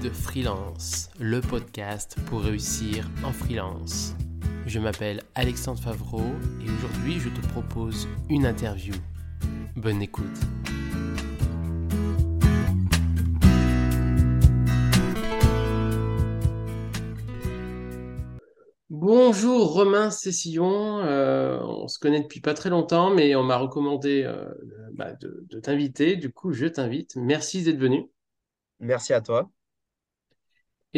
[0.00, 4.14] Guide Freelance, le podcast pour réussir en freelance.
[4.64, 6.22] Je m'appelle Alexandre Favreau
[6.60, 8.94] et aujourd'hui je te propose une interview.
[9.74, 10.26] Bonne écoute.
[18.90, 24.22] Bonjour Romain Cessillon, euh, on se connaît depuis pas très longtemps, mais on m'a recommandé
[24.24, 24.48] euh,
[24.92, 26.14] bah, de, de t'inviter.
[26.14, 27.16] Du coup, je t'invite.
[27.16, 28.08] Merci d'être venu.
[28.78, 29.50] Merci à toi.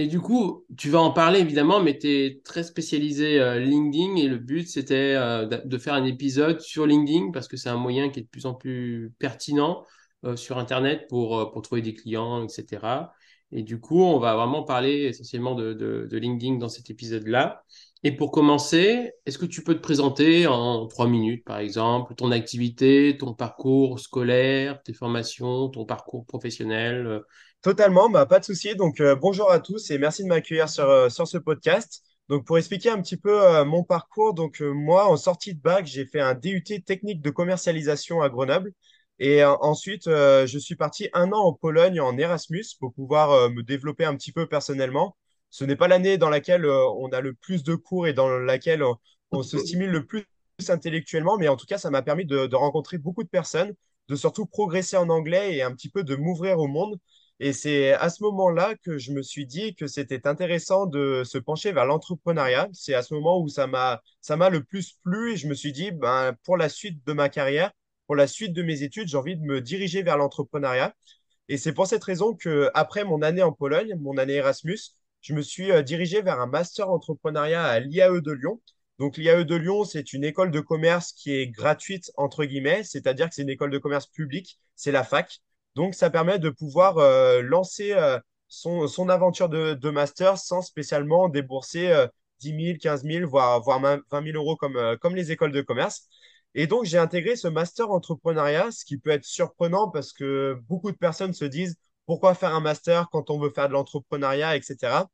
[0.01, 4.17] Et du coup, tu vas en parler évidemment, mais tu es très spécialisé euh, LinkedIn
[4.17, 7.77] et le but c'était euh, de faire un épisode sur LinkedIn parce que c'est un
[7.77, 9.85] moyen qui est de plus en plus pertinent
[10.25, 13.13] euh, sur Internet pour, trouver des clients, etc.
[13.53, 17.63] Et du coup, on va vraiment parler essentiellement de LinkedIn dans cet épisode-là.
[18.03, 22.31] Et pour commencer, est-ce que tu peux te présenter en trois minutes, par exemple, ton
[22.33, 27.07] activité, ton parcours scolaire, tes formations, ton parcours professionnel?
[27.07, 27.21] euh,
[27.63, 28.74] Totalement, bah, pas de souci.
[28.74, 32.02] Donc, euh, bonjour à tous et merci de m'accueillir sur, euh, sur ce podcast.
[32.30, 36.07] Donc, pour expliquer un petit peu mon parcours, donc moi, en sortie de bac, j'ai
[36.07, 38.73] fait un DUT technique de commercialisation à Grenoble.
[39.19, 44.05] Et ensuite, je suis parti un an en Pologne en Erasmus pour pouvoir me développer
[44.05, 45.17] un petit peu personnellement.
[45.51, 48.29] Ce n'est pas l'année dans laquelle euh, on a le plus de cours et dans
[48.38, 48.96] laquelle on,
[49.32, 50.26] on se stimule le plus
[50.68, 53.74] intellectuellement, mais en tout cas, ça m'a permis de, de rencontrer beaucoup de personnes,
[54.09, 56.98] de surtout progresser en anglais et un petit peu de m'ouvrir au monde.
[57.43, 61.38] Et c'est à ce moment-là que je me suis dit que c'était intéressant de se
[61.38, 62.68] pencher vers l'entrepreneuriat.
[62.73, 65.54] C'est à ce moment où ça m'a ça m'a le plus plu et je me
[65.54, 67.72] suis dit, ben, pour la suite de ma carrière,
[68.06, 70.94] pour la suite de mes études, j'ai envie de me diriger vers l'entrepreneuriat.
[71.48, 74.78] Et c'est pour cette raison que après mon année en Pologne, mon année Erasmus,
[75.21, 78.60] je me suis euh, dirigé vers un master entrepreneuriat à l'IAE de Lyon.
[78.99, 83.28] Donc l'IAE de Lyon, c'est une école de commerce qui est gratuite entre guillemets, c'est-à-dire
[83.28, 85.41] que c'est une école de commerce publique, c'est la fac.
[85.75, 88.19] Donc ça permet de pouvoir euh, lancer euh,
[88.49, 92.06] son, son aventure de, de master sans spécialement débourser euh,
[92.41, 95.61] 10 000, 15 000, voire, voire même 20 000 euros comme, comme les écoles de
[95.62, 96.09] commerce.
[96.55, 100.91] Et donc, j'ai intégré ce master entrepreneuriat, ce qui peut être surprenant parce que beaucoup
[100.91, 101.77] de personnes se disent
[102.10, 105.04] pourquoi faire un master quand on veut faire de l'entrepreneuriat, etc.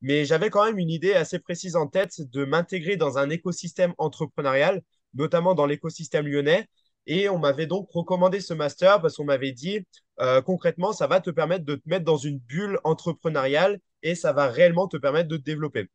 [0.00, 3.92] Mais j'avais quand même une idée assez précise en tête de m'intégrer dans un écosystème
[3.98, 4.80] entrepreneurial,
[5.12, 6.66] notamment dans l'écosystème lyonnais.
[7.06, 9.80] Et on m'avait donc recommandé ce master parce qu'on m'avait dit
[10.20, 14.32] euh, concrètement, ça va te permettre de te mettre dans une bulle entrepreneuriale et ça
[14.32, 15.90] va réellement te permettre de te développer.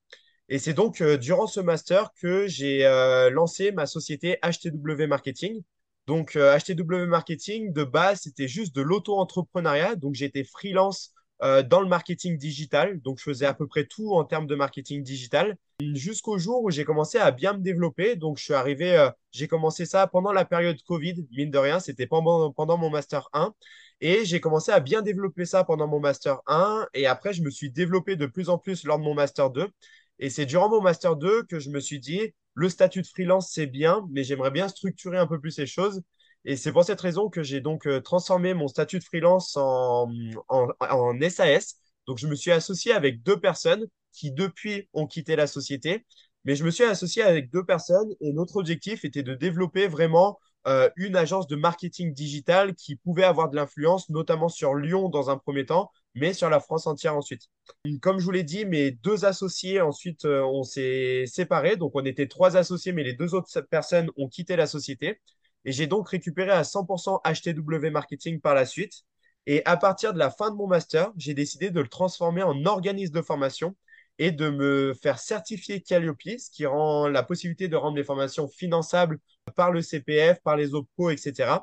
[0.48, 5.64] Et c'est donc euh, durant ce master que j'ai euh, lancé ma société HTW Marketing.
[6.08, 9.96] Donc euh, HTW Marketing, de base, c'était juste de l'auto-entrepreneuriat.
[9.96, 11.14] Donc j'étais freelance
[11.44, 13.00] euh, dans le marketing digital.
[13.02, 15.58] Donc je faisais à peu près tout en termes de marketing digital.
[15.96, 18.16] Jusqu'au jour où j'ai commencé à bien me développer.
[18.16, 21.80] Donc je suis arrivé, euh, j'ai commencé ça pendant la période Covid, mine de rien,
[21.80, 23.54] c'était pendant, pendant mon master 1.
[24.02, 26.88] Et j'ai commencé à bien développer ça pendant mon master 1.
[26.94, 29.68] Et après, je me suis développé de plus en plus lors de mon master 2.
[30.20, 33.52] Et c'est durant mon master 2 que je me suis dit, le statut de freelance,
[33.52, 36.02] c'est bien, mais j'aimerais bien structurer un peu plus les choses.
[36.46, 40.10] Et c'est pour cette raison que j'ai donc euh, transformé mon statut de freelance en,
[40.50, 41.78] en, SAS.
[42.08, 46.06] Donc, je me suis associé avec deux personnes qui, depuis, ont quitté la société.
[46.46, 50.40] Mais je me suis associé avec deux personnes et notre objectif était de développer vraiment
[50.68, 55.30] euh, une agence de marketing digital qui pouvait avoir de l'influence, notamment sur Lyon dans
[55.30, 57.44] un premier temps, mais sur la France entière ensuite.
[58.02, 61.78] Comme je vous l'ai dit, mes deux associés, ensuite, euh, on s'est séparés.
[61.78, 65.22] Donc, on était trois associés, mais les deux autres personnes ont quitté la société.
[65.66, 69.04] Et j'ai donc récupéré à 100% HTW Marketing par la suite.
[69.48, 72.66] Et à partir de la fin de mon master, j'ai décidé de le transformer en
[72.66, 73.76] organisme de formation
[74.20, 78.48] et de me faire certifier Calliope, ce qui rend la possibilité de rendre les formations
[78.48, 79.18] finançables
[79.56, 81.54] par le CPF, par les OPCO, etc.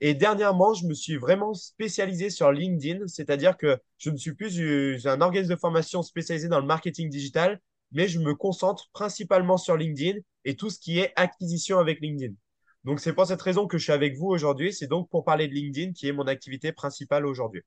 [0.00, 5.06] Et dernièrement, je me suis vraiment spécialisé sur LinkedIn, c'est-à-dire que je ne suis plus
[5.06, 7.60] un organisme de formation spécialisé dans le marketing digital,
[7.92, 12.34] mais je me concentre principalement sur LinkedIn et tout ce qui est acquisition avec LinkedIn.
[12.84, 14.72] Donc, c'est pour cette raison que je suis avec vous aujourd'hui.
[14.72, 17.62] C'est donc pour parler de LinkedIn, qui est mon activité principale aujourd'hui.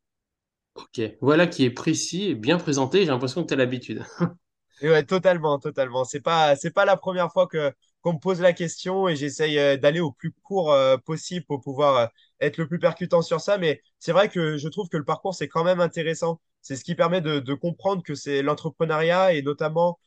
[0.75, 2.99] Ok, voilà qui est précis et bien présenté.
[3.01, 4.03] J'ai l'impression que tu as l'habitude.
[4.81, 6.05] Ouais, totalement, totalement.
[6.05, 9.57] C'est pas, c'est pas la première fois que qu'on me pose la question et j'essaye
[9.59, 12.07] euh, d'aller au plus court euh, possible pour pouvoir euh,
[12.41, 13.57] être le plus percutant sur ça.
[13.57, 16.39] Mais c'est vrai que je trouve que le parcours, c'est quand même intéressant.
[16.61, 19.99] C'est ce qui permet de, comprendre que c'est l'entrepreneuriat et notamment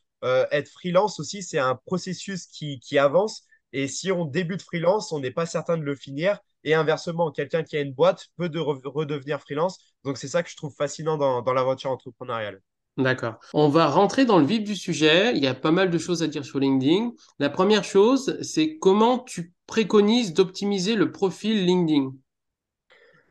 [0.51, 3.45] être freelance aussi, c'est un processus qui, avance.
[3.73, 6.39] Et si on débute freelance, on n'est pas certain de le finir.
[6.63, 9.79] Et inversement, quelqu'un qui a une boîte peut de re- redevenir freelance.
[10.05, 12.61] Donc c'est ça que je trouve fascinant dans, dans l'aventure entrepreneuriale.
[12.97, 13.39] D'accord.
[13.53, 15.35] On va rentrer dans le vif du sujet.
[15.35, 17.11] Il y a pas mal de choses à dire sur LinkedIn.
[17.39, 22.11] La première chose, c'est comment tu préconises d'optimiser le profil LinkedIn?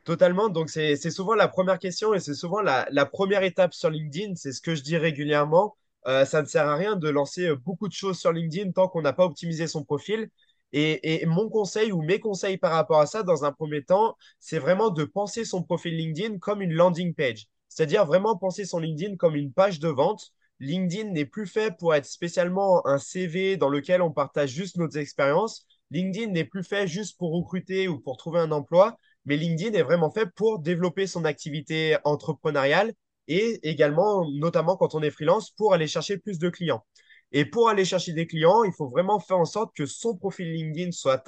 [0.05, 0.49] Totalement.
[0.49, 4.35] Donc, c'est, souvent la première question et c'est souvent la, la première étape sur LinkedIn.
[4.35, 5.77] C'est ce que je dis régulièrement.
[6.09, 8.89] Euh, ça ne sert à rien de lancer euh, beaucoup de choses sur LinkedIn tant
[8.89, 10.29] qu'on n'a pas optimisé son profil.
[10.73, 14.17] Et, et mon conseil ou mes conseils par rapport à ça, dans un premier temps,
[14.41, 17.47] c'est vraiment de penser son profil LinkedIn comme une landing page.
[17.75, 20.33] C'est-à-dire vraiment penser son LinkedIn comme une page de vente.
[20.61, 24.89] LinkedIn n'est plus fait pour être spécialement un CV dans lequel on partage juste nos
[24.89, 25.67] expériences.
[25.91, 29.83] LinkedIn n'est plus fait juste pour recruter ou pour trouver un emploi mais LinkedIn est
[29.83, 32.93] vraiment fait pour développer son activité entrepreneuriale
[33.29, 36.85] et également, notamment quand on est freelance, pour aller chercher plus de clients.
[37.31, 40.53] Et pour aller chercher des clients, il faut vraiment faire en sorte que son profil
[40.53, 41.23] LinkedIn soit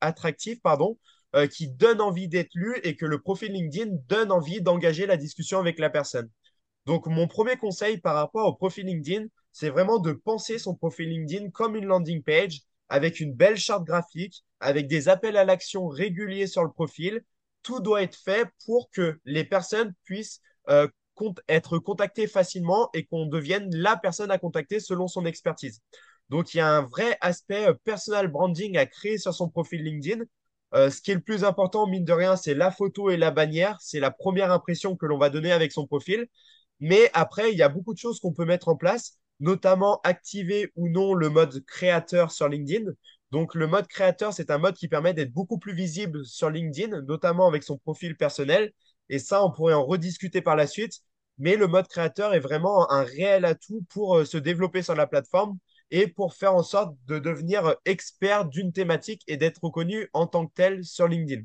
[0.00, 0.98] attractif, pardon,
[1.36, 5.16] euh, qui donne envie d'être lu et que le profil LinkedIn donne envie d'engager la
[5.16, 6.28] discussion avec la personne.
[6.86, 11.08] Donc, mon premier conseil par rapport au profil LinkedIn, c'est vraiment de penser son profil
[11.08, 15.86] LinkedIn comme une landing page avec une belle charte graphique, avec des appels à l'action
[15.86, 17.22] réguliers sur le profil.
[17.62, 20.88] Tout doit être fait pour que les personnes puissent euh,
[21.48, 25.80] être contactées facilement et qu'on devienne la personne à contacter selon son expertise.
[26.28, 29.82] Donc, il y a un vrai aspect euh, personal branding à créer sur son profil
[29.82, 30.24] LinkedIn.
[30.74, 33.30] Euh, ce qui est le plus important, mine de rien, c'est la photo et la
[33.30, 33.76] bannière.
[33.80, 36.26] C'est la première impression que l'on va donner avec son profil.
[36.80, 40.70] Mais après, il y a beaucoup de choses qu'on peut mettre en place notamment activer
[40.76, 42.90] ou non le mode créateur sur LinkedIn.
[43.30, 47.02] Donc, le mode créateur, c'est un mode qui permet d'être beaucoup plus visible sur LinkedIn,
[47.02, 48.72] notamment avec son profil personnel.
[49.08, 51.00] Et ça, on pourrait en rediscuter par la suite.
[51.38, 55.06] Mais le mode créateur est vraiment un réel atout pour euh, se développer sur la
[55.06, 55.56] plateforme
[55.90, 60.46] et pour faire en sorte de devenir expert d'une thématique et d'être reconnu en tant
[60.46, 61.42] que tel sur LinkedIn.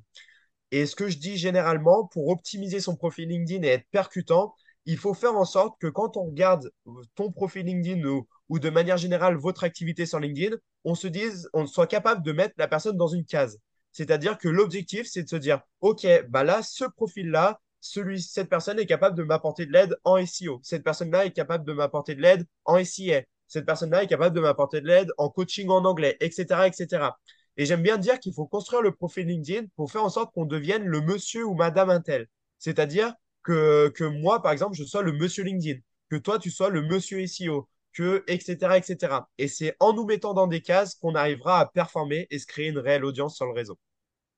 [0.72, 4.54] Et ce que je dis généralement, pour optimiser son profil LinkedIn et être percutant,
[4.86, 6.72] il faut faire en sorte que quand on regarde
[7.16, 8.06] ton profil LinkedIn
[8.50, 12.32] ou, de manière générale votre activité sur LinkedIn, on se dise, on soit capable de
[12.32, 13.60] mettre la personne dans une case.
[13.92, 18.80] C'est-à-dire que l'objectif, c'est de se dire, OK, bah là, ce profil-là, celui, cette personne
[18.80, 20.60] est capable de m'apporter de l'aide en SEO.
[20.64, 23.22] Cette personne-là est capable de m'apporter de l'aide en SIA.
[23.48, 27.12] Cette personne-là est capable de m'apporter de l'aide en coaching en anglais, etc., etc.
[27.58, 30.46] Et j'aime bien dire qu'il faut construire le profil LinkedIn pour faire en sorte qu'on
[30.46, 32.28] devienne le monsieur ou madame Intel.
[32.60, 33.14] C'est-à-dire
[33.44, 37.22] que, moi, par exemple, je sois le monsieur LinkedIn, que toi, tu sois le monsieur
[37.22, 39.22] SEO, que, etc., etc.
[39.38, 42.68] Et c'est en nous mettant dans des cases qu'on arrivera à performer et se créer
[42.70, 43.78] une réelle audience sur le réseau.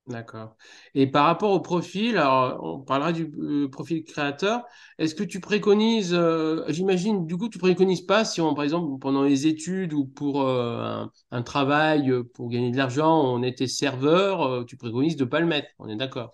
[0.08, 0.56] D'accord.
[0.96, 4.64] Et par rapport au profil, alors on parlera du euh, profil créateur.
[5.00, 9.24] Est-ce que tu préconises, euh, j'imagine, du coup, tu préconises pas si par exemple, pendant
[9.24, 14.66] les études ou pour euh, un, un, travail pour gagner de l'argent, on était serveur,
[14.66, 15.68] tu préconises de pas le mettre?
[15.78, 16.32] On est d'accord.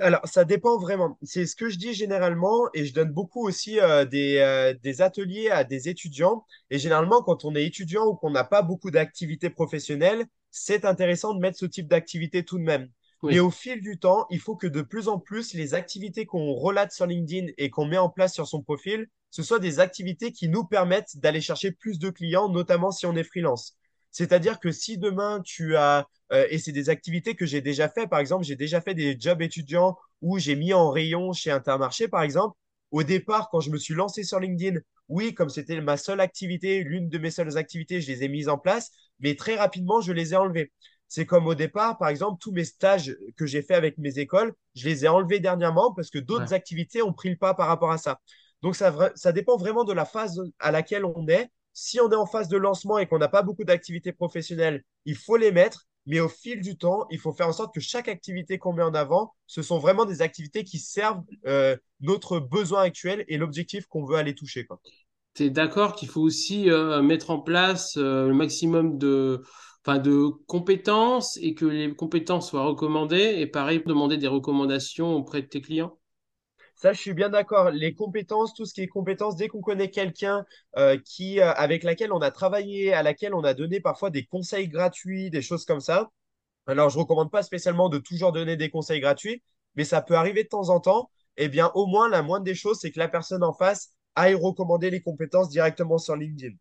[0.00, 1.18] Alors, ça dépend vraiment.
[1.22, 3.78] C'est ce que je dis généralement et je donne beaucoup aussi
[4.10, 6.44] des, des, ateliers à des étudiants.
[6.70, 10.26] Et généralement, quand on est étudiant ou qu'on n'a pas beaucoup d'activités professionnelles,
[10.60, 12.88] c'est intéressant de mettre ce type d'activité tout de même.
[13.24, 16.54] Mais au fil du temps, il faut que de plus en plus, les activités qu'on
[16.54, 20.32] relate sur LinkedIn et qu'on met en place sur son profil, ce soient des activités
[20.32, 23.76] qui nous permettent d'aller chercher plus de clients, notamment si on est freelance.
[24.12, 28.06] C'est-à-dire que si demain tu as, euh, et c'est des activités que j'ai déjà fait,
[28.06, 32.08] par exemple, j'ai déjà fait des jobs étudiants où j'ai mis en rayon chez Intermarché,
[32.08, 32.56] par exemple.
[32.90, 34.78] Au départ, quand je me suis lancé sur LinkedIn,
[35.08, 38.48] oui, comme c'était ma seule activité, l'une de mes seules activités, je les ai mises
[38.48, 38.90] en place,
[39.20, 40.72] mais très rapidement, je les ai enlevées.
[41.08, 44.52] C'est comme au départ, par exemple, tous mes stages que j'ai fait avec mes écoles,
[44.74, 47.90] je les ai enlevés dernièrement parce que d'autres activités ont pris le pas par rapport
[47.90, 48.20] à ça.
[48.60, 51.48] Donc, ça, ça dépend vraiment de la phase à laquelle on est
[51.78, 55.16] si on est en phase de lancement et qu'on n'a pas beaucoup d'activités professionnelles, il
[55.16, 55.86] faut les mettre.
[56.08, 58.82] Mais au fil du temps, il faut faire en sorte que chaque activité qu'on met
[58.82, 63.86] en avant, ce sont vraiment des activités qui servent euh, notre besoin actuel et l'objectif
[63.86, 64.66] qu'on veut aller toucher.
[65.34, 69.42] Tu es d'accord qu'il faut aussi euh, mettre en place euh, le maximum de,
[69.86, 73.34] de compétences et que les compétences soient recommandées?
[73.36, 75.98] Et pareil, demander des recommandations auprès de tes clients?
[76.78, 77.70] Ça, je suis bien d'accord.
[77.70, 80.44] Les compétences, tout ce qui est compétences, dès qu'on connaît quelqu'un
[80.76, 84.24] euh, qui, euh, avec laquelle on a travaillé, à laquelle on a donné parfois des
[84.24, 86.10] conseils gratuits, des choses comme ça.
[86.68, 89.42] Alors, je ne recommande pas spécialement de toujours donner des conseils gratuits,
[89.74, 91.10] mais ça peut arriver de temps en temps.
[91.36, 94.34] Eh bien, au moins, la moindre des choses, c'est que la personne en face aille
[94.34, 96.54] recommander les compétences directement sur LinkedIn.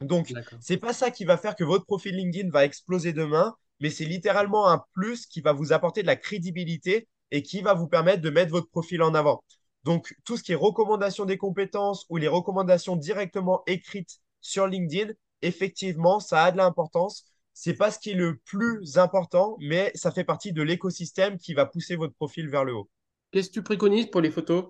[0.00, 3.90] Donc, c'est pas ça qui va faire que votre profil LinkedIn va exploser demain, mais
[3.90, 7.88] c'est littéralement un plus qui va vous apporter de la crédibilité et qui va vous
[7.88, 9.42] permettre de mettre votre profil en avant.
[9.84, 15.12] Donc, tout ce qui est recommandation des compétences ou les recommandations directement écrites sur LinkedIn,
[15.42, 17.26] effectivement, ça a de l'importance.
[17.52, 21.54] C'est pas ce qui est le plus important, mais ça fait partie de l'écosystème qui
[21.54, 22.88] va pousser votre profil vers le haut.
[23.30, 24.66] Qu'est-ce que tu préconises pour les photos?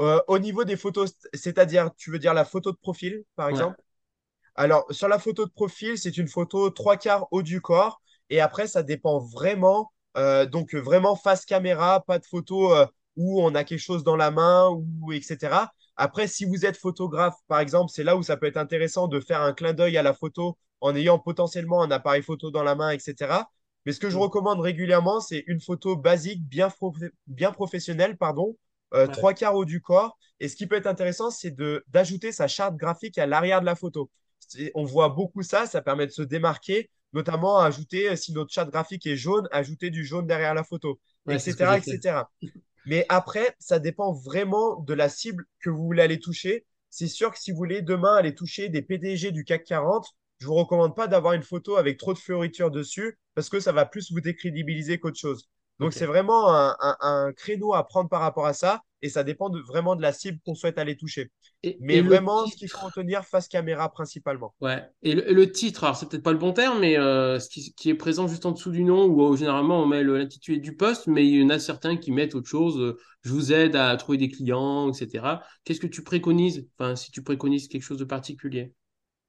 [0.00, 3.80] Euh, Au niveau des photos, c'est-à-dire, tu veux dire la photo de profil, par exemple?
[4.56, 8.00] Alors, sur la photo de profil, c'est une photo trois quarts haut du corps.
[8.30, 13.42] Et après, ça dépend vraiment Euh, donc vraiment face caméra, pas de photo euh, où
[13.42, 15.72] on a quelque chose dans la main ou etc.
[15.96, 19.20] Après, si vous êtes photographe, par exemple, c'est là où ça peut être intéressant de
[19.20, 22.74] faire un clin d'œil à la photo en ayant potentiellement un appareil photo dans la
[22.74, 23.50] main, etc.
[23.86, 24.22] Mais ce que je Mm.
[24.22, 26.68] recommande régulièrement, c'est une photo basique, bien,
[27.26, 28.56] bien professionnelle, pardon,
[28.94, 30.16] euh, Ouais, trois quarts haut du corps.
[30.40, 31.54] Et ce qui peut être intéressant, c'est
[31.88, 34.10] d'ajouter sa charte graphique à l'arrière de la photo.
[34.74, 38.70] On voit beaucoup ça, ça permet de se démarquer, notamment ajouter, euh, si notre charte
[38.70, 42.30] graphique est jaune, ajouter du jaune derrière la photo, ouais, etc., etc.
[42.86, 46.66] Mais après, ça dépend vraiment de la cible que vous voulez aller toucher.
[46.90, 50.06] C'est sûr que si vous voulez demain aller toucher des PDG du CAC 40,
[50.38, 53.72] je vous recommande pas d'avoir une photo avec trop de fioritures dessus parce que ça
[53.72, 55.48] va plus vous décrédibiliser qu'autre chose.
[55.80, 59.24] Donc c'est vraiment un, un- un créneau à prendre par rapport à ça et ça
[59.24, 61.30] dépend de- vraiment de la cible qu'on souhaite aller toucher.
[61.62, 64.54] Et, Mais et vraiment, ce qu'il faut retenir, face caméra principalement.
[64.60, 64.82] ouais.
[65.02, 67.90] Et le, titre, alors c'est peut-être pas le bon terme, mais euh, ce qui, qui
[67.90, 71.06] est présent juste en dessous du nom, où euh, généralement on met l'intitulé du poste,
[71.06, 72.78] mais il y en a certains qui mettent autre chose.
[72.80, 75.42] euh, je vous aide à trouver des clients, etc.
[75.64, 76.66] Qu'est-ce que tu préconises?
[76.78, 78.72] Enfin, si tu préconises quelque chose de particulier?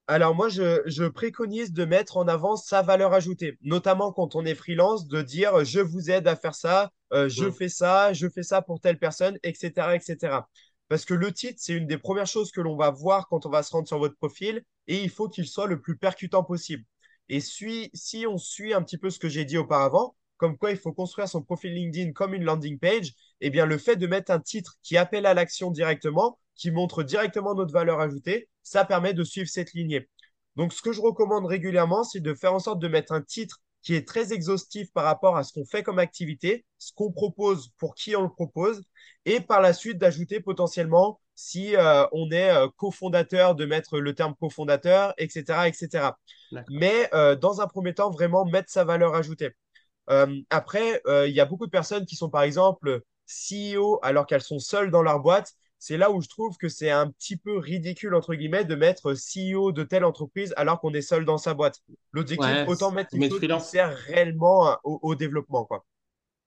[0.07, 4.45] Alors moi, je, je préconise de mettre en avant sa valeur ajoutée, notamment quand on
[4.45, 7.51] est freelance, de dire je vous aide à faire ça, euh, je Mm.
[7.51, 10.47] fais ça, je fais ça pour telle personne, etc., etc.
[10.89, 13.49] Parce que le titre, c'est une des premières choses que l'on va voir quand on
[13.49, 16.83] va se rendre sur votre profil et il faut qu'il soit le plus percutant possible.
[17.29, 20.69] Et si, si on suit un petit peu ce que j'ai dit auparavant, comme quoi
[20.71, 24.05] il faut construire son profil LinkedIn comme une landing page, eh bien le fait de
[24.05, 28.85] mettre un titre qui appelle à l'action directement, qui montre directement notre valeur ajoutée, ça
[28.85, 30.09] permet de suivre cette lignée.
[30.55, 33.61] Donc, ce que je recommande régulièrement, c'est de faire en sorte de mettre un titre
[33.81, 37.69] qui est très exhaustif par rapport à ce qu'on fait comme activité, ce qu'on propose,
[37.77, 38.81] pour qui on le propose,
[39.25, 44.15] et par la suite d'ajouter potentiellement si euh, on est euh, cofondateur, de mettre le
[44.15, 46.11] terme cofondateur, etc., etc.
[46.69, 49.51] Mais euh, dans un premier temps, vraiment mettre sa valeur ajoutée.
[50.49, 54.59] Après, il y a beaucoup de personnes qui sont par exemple CEO alors qu'elles sont
[54.59, 55.53] seules dans leur boîte.
[55.87, 59.13] C'est là où je trouve que c'est un petit peu ridicule, entre guillemets, de mettre
[59.13, 61.83] CEO de telle entreprise alors qu'on est seul dans sa boîte.
[62.11, 65.85] L'objectif, Ouais, autant mettre chose qui sert réellement au, au développement, quoi.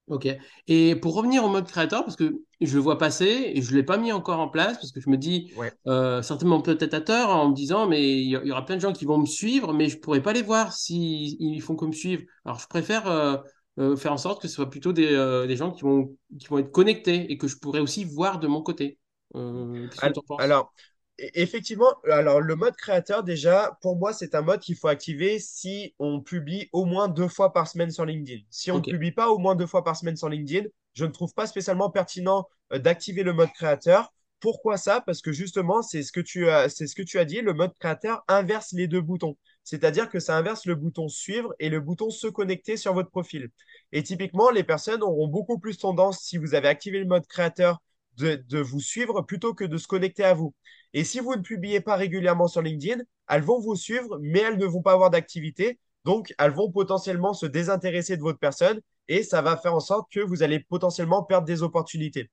[0.08, 0.26] Ok.
[0.66, 3.76] Et pour revenir au mode créateur, parce que je le vois passer et je ne
[3.76, 5.72] l'ai pas mis encore en place, parce que je me dis, Ouais.
[5.86, 8.92] euh, certainement peut-être à tort, en me disant, mais il y, aura plein de gens
[8.92, 11.84] qui vont me suivre, mais je ne pourrai pas les voir s'ils ils font que
[11.84, 12.24] me suivre.
[12.44, 13.36] Alors je préfère euh,
[13.78, 16.58] euh, faire en sorte que ce soit plutôt des, des gens qui vont, qui vont
[16.58, 18.98] être connectés et que je pourrai aussi voir de mon côté.
[19.34, 20.42] Euh, que en penses?
[20.42, 20.72] Alors,
[21.20, 25.38] e- effectivement, alors le mode créateur, déjà, pour moi, c'est un mode qu'il faut activer
[25.38, 28.42] si on publie au moins deux fois par semaine sur LinkedIn.
[28.50, 31.10] Si on ne publie pas au moins deux fois par semaine sur LinkedIn, je ne
[31.12, 34.12] trouve pas spécialement pertinent euh, d'activer le mode créateur.
[34.40, 35.00] Pourquoi ça?
[35.00, 37.54] Parce que justement, c'est ce que tu as, c'est ce que tu as dit, le
[37.54, 39.36] mode créateur inverse les deux boutons.
[39.64, 43.50] C'est-à-dire que ça inverse le bouton suivre et le bouton se connecter sur votre profil.
[43.92, 47.80] Et typiquement, les personnes auront beaucoup plus tendance, si vous avez activé le mode créateur,
[48.18, 50.54] de, vous suivre plutôt que de se connecter à vous.
[50.92, 54.58] Et si vous ne publiez pas régulièrement sur LinkedIn, elles vont vous suivre, mais elles
[54.58, 55.78] ne vont pas avoir d'activité.
[56.04, 60.10] Donc, elles vont potentiellement se désintéresser de votre personne et ça va faire en sorte
[60.10, 62.30] que vous allez potentiellement perdre des opportunités.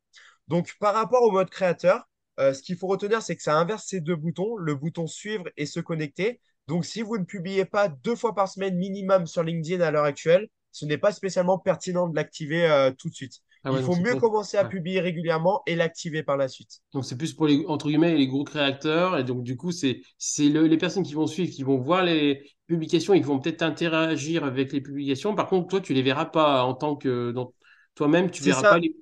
[0.48, 2.08] Donc, par rapport au mode créateur,
[2.40, 5.46] euh, ce qu'il faut retenir, c'est que ça inverse ces deux boutons, le bouton suivre
[5.58, 6.42] et se connecter.
[6.68, 10.06] Donc, si vous ne publiez pas deux fois par semaine minimum sur LinkedIn à l'heure
[10.06, 13.42] actuelle, ce n'est pas spécialement pertinent de l'activer euh, tout de suite.
[13.66, 14.70] Ah Il ouais, faut mieux commencer à ouais.
[14.70, 16.82] publier régulièrement et l'activer par la suite.
[16.94, 20.02] Donc c'est plus pour les entre guillemets les gros créateurs et donc du coup c'est
[20.18, 23.40] c'est le- les personnes qui vont suivre qui vont voir les publications et qui vont
[23.40, 25.36] peut-être interagir avec les publications.
[25.36, 27.34] Par contre toi tu les verras pas en tant que
[27.96, 28.96] toi-même tu verras pas les,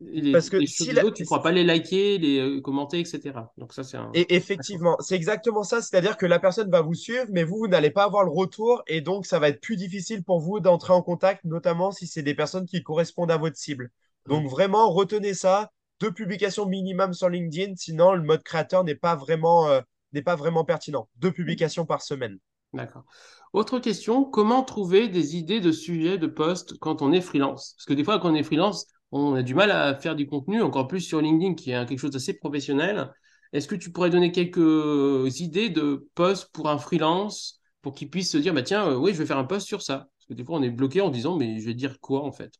[0.00, 2.60] les, parce que les si des la- autres, tu pourras pas les liker, les euh,
[2.60, 3.52] commenter, etc.
[3.58, 6.94] Donc ça c'est un Et effectivement, c'est exactement ça, c'est-à-dire que la personne va vous
[6.94, 9.76] suivre, mais vous, vous n'allez pas avoir le retour, et donc ça va être plus
[9.76, 13.56] difficile pour vous d'entrer en contact, notamment si c'est des personnes qui correspondent à votre
[13.56, 13.90] cible.
[14.26, 19.16] Donc vraiment, retenez ça, deux publications minimum sur LinkedIn, sinon le mode créateur n'est pas
[19.16, 19.80] vraiment, euh,
[20.12, 21.08] n'est pas vraiment pertinent.
[21.16, 22.38] Deux publications par semaine.
[22.72, 23.04] D'accord.
[23.52, 27.74] Autre question, comment trouver des idées de sujets de posts quand on est freelance?
[27.76, 30.26] Parce que des fois, quand on est freelance, on a du mal à faire du
[30.26, 33.10] contenu, encore plus sur LinkedIn, qui est quelque chose d'assez professionnel.
[33.52, 38.30] Est-ce que tu pourrais donner quelques idées de posts pour un freelance pour qu'il puisse
[38.30, 40.08] se dire, bah tiens, euh, oui, je vais faire un post sur ça?
[40.18, 42.32] Parce que des fois, on est bloqué en disant, mais je vais dire quoi en
[42.32, 42.52] fait?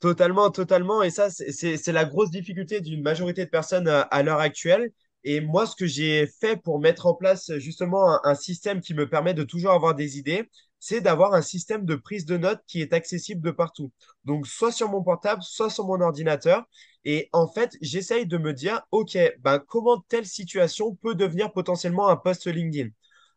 [0.00, 1.02] Totalement, totalement.
[1.02, 4.90] Et ça, c'est la grosse difficulté d'une majorité de personnes à, à l'heure actuelle.
[5.24, 9.08] Et moi, ce que j'ai fait pour mettre en place justement un système qui me
[9.08, 10.50] permet de toujours avoir des idées,
[10.84, 13.90] c'est d'avoir un système de prise de notes qui est accessible de partout.
[14.26, 16.64] Donc, soit sur mon portable, soit sur mon ordinateur.
[17.06, 22.08] Et en fait, j'essaye de me dire, OK, ben, comment telle situation peut devenir potentiellement
[22.08, 22.90] un post LinkedIn?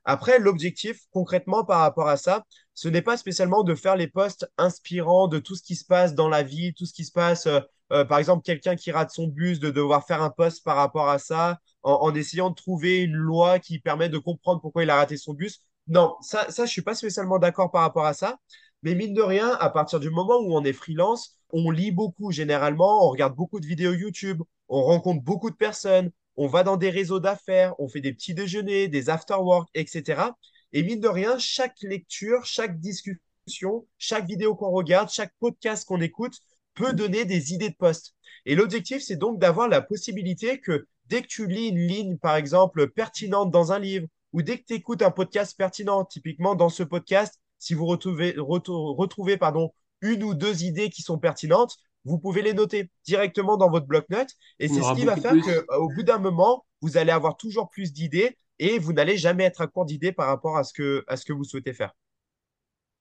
[0.04, 4.46] Après, l'objectif concrètement par rapport à ça, ce n'est pas spécialement de faire les posts
[4.58, 7.48] inspirants de tout ce qui se passe dans la vie, tout ce qui se passe,
[7.48, 7.62] euh,
[7.94, 11.08] euh, par exemple, quelqu'un qui rate son bus, de devoir faire un post par rapport
[11.08, 14.89] à ça, en, en essayant de trouver une loi qui permet de comprendre pourquoi il
[14.89, 15.62] a raté son bus.
[15.88, 18.39] Non, ça, ça, je suis pas spécialement d'accord par rapport à ça.
[18.84, 22.32] Mais mine de rien, à partir du moment où on est freelance, on lit beaucoup
[22.32, 26.77] généralement, on regarde beaucoup de vidéos YouTube, on rencontre beaucoup de personnes, on va dans
[26.77, 30.38] des réseaux d'affaires, on fait des petits déjeuners, des after-work, etc.
[30.74, 36.01] Et mine de rien, chaque lecture, chaque discussion, chaque vidéo qu'on regarde, chaque podcast qu'on
[36.01, 36.38] écoute
[36.75, 38.13] peut donner des idées de poste.
[38.46, 42.36] Et l'objectif, c'est donc d'avoir la possibilité que dès que tu lis une ligne, par
[42.36, 46.69] exemple, pertinente dans un livre, ou dès que tu écoutes un podcast pertinent, typiquement dans
[46.69, 52.19] ce podcast, si vous retrouvez, retrouvez pardon, une ou deux idées qui sont pertinentes, vous
[52.19, 54.31] pouvez les noter directement dans votre bloc-notes.
[54.60, 57.91] Et c'est ce qui va faire qu'au bout d'un moment, vous allez avoir toujours plus
[57.91, 61.17] d'idées et vous n'allez jamais être à court d'idées par rapport à ce, que, à
[61.17, 61.93] ce que vous souhaitez faire.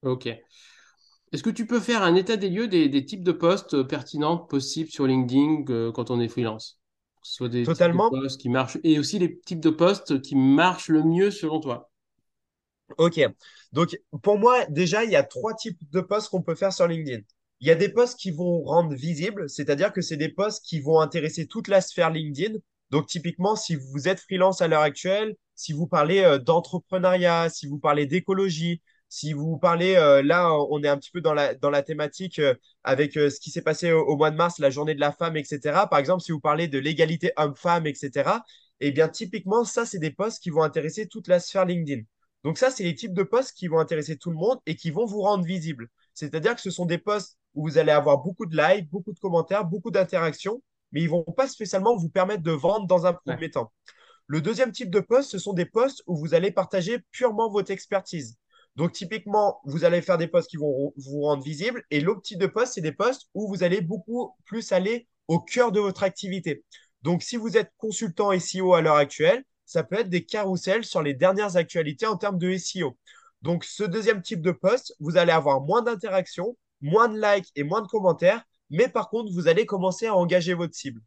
[0.02, 0.26] Ok.
[0.26, 4.90] Est-ce que tu peux faire un état des lieux des, types de postes pertinents possibles
[4.90, 6.80] sur LinkedIn euh, quand on est freelance?
[7.28, 8.08] Soit des Totalement.
[8.08, 11.90] postes qui marchent et aussi les types de postes qui marchent le mieux selon toi.
[12.98, 13.20] Ok.
[13.72, 16.86] Donc, pour moi, déjà, il y a trois types de posts qu'on peut faire sur
[16.86, 17.22] LinkedIn.
[17.58, 20.78] Il y a des posts qui vont rendre visibles, c'est-à-dire que c'est des posts qui
[20.78, 22.58] vont intéresser toute la sphère LinkedIn.
[22.90, 27.66] Donc, typiquement, si vous êtes freelance à l'heure actuelle, si vous parlez euh, d'entrepreneuriat, si
[27.66, 28.82] vous parlez d'écologie,
[29.16, 32.38] si vous parlez, euh, là, on est un petit peu dans la, dans la thématique
[32.38, 32.54] euh,
[32.84, 35.86] avec ce qui s'est passé au, mois de mars, la journée de la femme, etc.
[35.90, 38.42] Par exemple, si vous parlez de l'égalité homme-femme, etc.,
[38.80, 42.02] eh bien, typiquement, ça, c'est des posts qui vont intéresser toute la sphère LinkedIn.
[42.44, 44.90] Donc ça, c'est les types de posts qui vont intéresser tout le monde et qui
[44.90, 45.88] vont vous rendre visible.
[46.12, 49.18] C'est-à-dire que ce sont des posts où vous allez avoir beaucoup de likes, beaucoup de
[49.18, 53.14] commentaires, beaucoup d'interactions, mais ils ne vont pas spécialement vous permettre de vendre dans un
[53.14, 53.72] premier temps.
[54.26, 57.70] Le deuxième type de posts, ce sont des posts où vous allez partager purement votre
[57.70, 58.36] expertise.
[58.76, 61.82] Donc, typiquement, vous allez faire des posts qui vont vous rendre visible.
[61.90, 65.40] Et l'autre type de post, c'est des posts où vous allez beaucoup plus aller au
[65.40, 66.62] cœur de votre activité.
[67.02, 71.02] Donc, si vous êtes consultant SEO à l'heure actuelle, ça peut être des carousels sur
[71.02, 72.96] les dernières actualités en termes de SEO.
[73.42, 77.64] Donc, ce deuxième type de post, vous allez avoir moins d'interactions, moins de likes et
[77.64, 81.00] moins de commentaires, mais par contre, vous allez commencer à engager votre cible.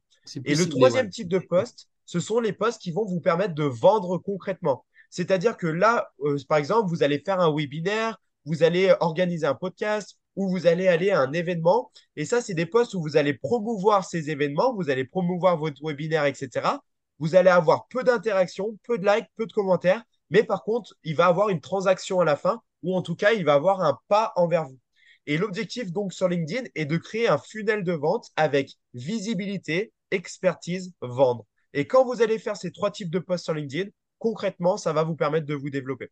[0.46, 3.64] Et le troisième type de post, ce sont les posts qui vont vous permettre de
[3.64, 4.86] vendre concrètement.
[5.10, 9.56] C'est-à-dire que là, euh, par exemple, vous allez faire un webinaire, vous allez organiser un
[9.56, 11.92] podcast ou vous allez aller à un événement.
[12.16, 15.82] Et ça, c'est des posts où vous allez promouvoir ces événements, vous allez promouvoir votre
[15.84, 16.78] webinaire, etc
[17.20, 21.16] vous allez avoir peu d'interactions, peu de likes, peu de commentaires, mais par contre, il
[21.16, 24.00] va avoir une transaction à la fin, ou en tout cas, il va avoir un
[24.08, 24.80] pas envers vous.
[25.28, 30.94] Et l'objectif donc sur LinkedIn est de créer un funnel de vente avec visibilité, expertise,
[31.02, 31.46] vendre.
[31.74, 35.04] Et quand vous allez faire ces trois types de posts sur LinkedIn, concrètement, ça va
[35.04, 36.10] vous permettre de vous développer.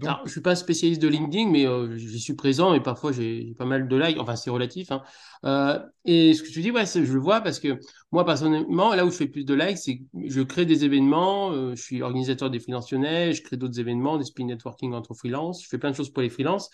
[0.00, 3.54] je ne suis pas spécialiste de LinkedIn, mais euh, j'y suis présent et parfois j'ai
[3.58, 4.18] pas mal de likes.
[4.20, 4.92] Enfin, c'est relatif.
[4.92, 5.02] Hein.
[5.44, 7.78] Euh, et ce que tu dis, ouais, je le vois parce que
[8.12, 11.52] moi, personnellement, là où je fais plus de likes, c'est que je crée des événements.
[11.52, 15.62] Euh, je suis organisateur des freelances je crée d'autres événements, des spin networking entre freelances.
[15.62, 16.70] Je fais plein de choses pour les freelances.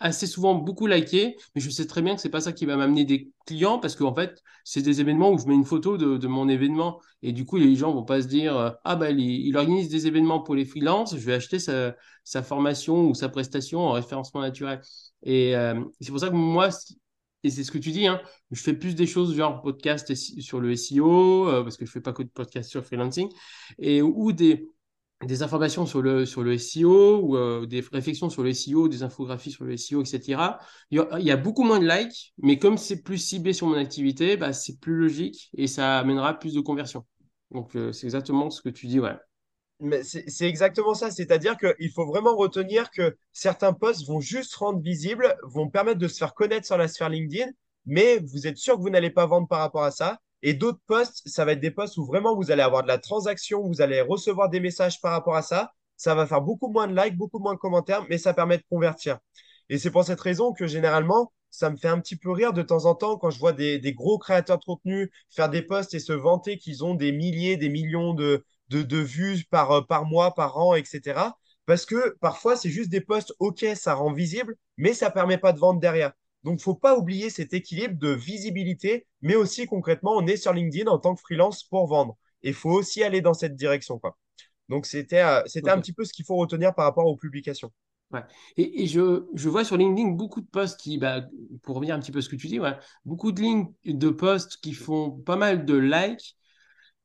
[0.00, 2.76] Assez souvent beaucoup liké, mais je sais très bien que c'est pas ça qui va
[2.76, 6.26] m'amener des clients parce qu'en fait, c'est des événements où je mets une photo de,
[6.26, 9.56] mon événement et du coup, les gens vont pas se dire euh, ah ben il,
[9.56, 13.92] organise des événements pour les freelances, je vais acheter sa, formation ou sa prestation en
[13.92, 14.80] référencement naturel.
[15.22, 16.68] Et euh, c'est pour ça que moi,
[17.44, 20.60] et c'est ce que tu dis, hein, je fais plus des choses genre podcast sur
[20.60, 23.28] le SEO euh, parce que je fais pas que de podcast sur freelancing
[23.78, 24.68] et ou des
[25.24, 29.02] des informations sur le, sur le SEO ou euh, des réflexions sur le SEO, des
[29.02, 30.58] infographies sur le SEO, etc.
[30.90, 34.36] Il y, a, beaucoup moins de likes, mais comme c'est plus ciblé sur mon activité,
[34.36, 37.04] bah, c'est plus logique et ça amènera plus de conversion.
[37.50, 39.16] Donc, euh, c'est exactement ce que tu dis, ouais.
[39.80, 44.80] Mais c'est exactement ça, c'est-à-dire qu'il faut vraiment retenir que certains posts vont juste rendre
[44.80, 47.48] visibles, vont permettre de se faire connaître sur la sphère LinkedIn,
[47.86, 50.18] mais vous êtes sûr que vous n'allez pas vendre par rapport à ça.
[50.42, 52.98] Et d'autres posts, ça va être des posts où vraiment vous allez avoir de la
[52.98, 55.72] transaction, vous allez recevoir des messages par rapport à ça.
[55.96, 58.64] Ça va faire beaucoup moins de likes, beaucoup moins de commentaires, mais ça permet de
[58.70, 59.18] convertir.
[59.68, 62.62] Et c'est pour cette raison que généralement, ça me fait un petit peu rire de
[62.62, 65.98] temps en temps quand je vois des, gros créateurs de contenu faire des posts et
[65.98, 70.74] se vanter qu'ils ont des milliers, des millions de, vues par, par mois, par an,
[70.74, 71.32] etc.
[71.66, 75.52] Parce que parfois, c'est juste des posts, ok, ça rend visible, mais ça permet pas
[75.52, 76.12] de vendre derrière.
[76.44, 80.36] Donc, il ne faut pas oublier cet équilibre de visibilité, mais aussi concrètement, on est
[80.36, 82.16] sur LinkedIn en tant que freelance pour vendre.
[82.42, 83.98] Et il faut aussi aller dans cette direction.
[83.98, 84.16] Quoi.
[84.68, 87.72] Donc, c'était euh, c'était un petit peu ce qu'il faut retenir par rapport aux publications.
[88.10, 88.22] Ouais.
[88.56, 91.26] Et, je, je, vois sur LinkedIn beaucoup de posts qui, bah,
[91.62, 92.74] pour revenir un petit peu à ce que tu dis, ouais,
[93.04, 96.36] beaucoup de lignes de posts qui font pas mal de likes.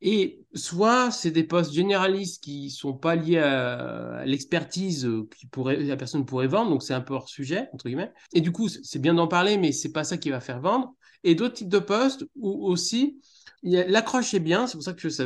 [0.06, 5.96] Et soit c'est des postes généralistes qui sont pas liés à, l'expertise que pourrait, la
[5.96, 8.12] personne pourrait vendre, donc c'est un peu hors sujet, entre guillemets.
[8.34, 10.94] Et du coup, c'est bien d'en parler, mais c'est pas ça qui va faire vendre.
[11.24, 13.22] Et d'autres types de postes où aussi
[13.64, 15.24] l'accroche est bien, c'est pour ça que ça,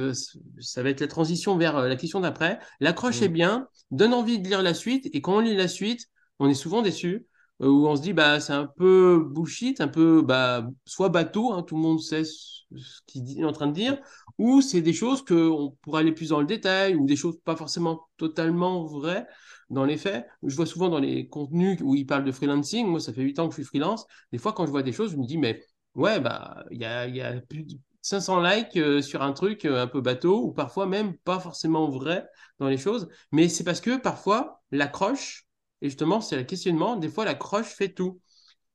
[0.60, 2.60] ça, va être la transition vers euh, la question d'après.
[2.80, 3.34] L'accroche est mm.
[3.34, 6.06] bien, donne envie de lire la suite, et quand on lit la suite,
[6.38, 7.20] on est souvent déçu, euh,
[7.60, 11.64] où on se dit bah c'est un peu bullshit, un peu bah soit bateau, hein,
[11.64, 12.64] tout le monde sait ce,
[13.08, 13.98] qu'il est en train de dire,
[14.38, 17.40] ou c'est des choses que on pourrait aller plus dans le détail, ou des choses
[17.44, 19.26] pas forcément totalement vraies
[19.70, 20.26] dans les faits.
[20.44, 23.40] Je vois souvent dans les contenus où ils parlent de freelancing, moi ça fait 8
[23.40, 25.38] ans que je suis freelance, des fois quand je vois des choses, je me dis
[25.38, 25.64] mais
[25.96, 27.66] ouais bah il y a, y a plus,
[28.08, 31.90] 500 likes euh, sur un truc euh, un peu bateau ou parfois même pas forcément
[31.90, 32.26] vrai
[32.60, 33.10] dans les choses.
[33.32, 35.47] Mais c'est parce que parfois l'accroche,
[35.82, 38.20] et justement c'est le questionnement, des fois l'accroche fait tout.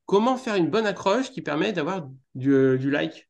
[0.07, 3.29] Comment faire une bonne accroche qui permet d'avoir du, euh, like?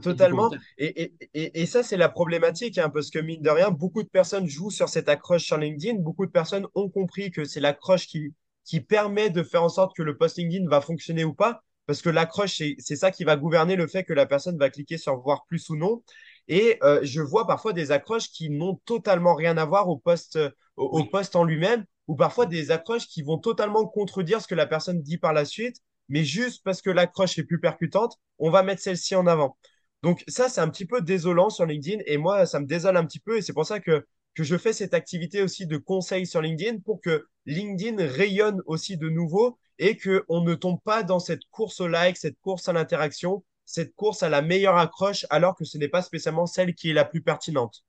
[0.00, 0.50] Totalement.
[0.78, 4.08] Et, et, et, ça, c'est la problématique, hein, parce que mine de rien, beaucoup de
[4.08, 5.98] personnes jouent sur cette accroche sur LinkedIn.
[5.98, 8.32] Beaucoup de personnes ont compris que c'est l'accroche qui,
[8.64, 12.00] qui permet de faire en sorte que le post LinkedIn va fonctionner ou pas parce
[12.00, 15.16] que l'accroche, c'est ça qui va gouverner le fait que la personne va cliquer sur
[15.20, 16.02] voir plus ou non.
[16.48, 20.38] Et euh, je vois parfois des accroches qui n'ont totalement rien à voir au poste,
[20.76, 24.66] au, poste en lui-même, ou parfois des accroches qui vont totalement contredire ce que la
[24.66, 25.78] personne dit par la suite,
[26.10, 29.56] mais juste parce que l'accroche est plus percutante, on va mettre celle-ci en avant.
[30.02, 33.06] Donc ça, c'est un petit peu désolant sur LinkedIn, et moi, ça me désole un
[33.06, 36.26] petit peu, et c'est pour ça que que je fais cette activité aussi de conseil
[36.26, 41.18] sur LinkedIn pour que LinkedIn rayonne aussi de nouveau et qu'on ne tombe pas dans
[41.18, 45.56] cette course au like, cette course à l'interaction, cette course à la meilleure accroche alors
[45.56, 47.84] que ce n'est pas spécialement celle qui est la plus pertinente.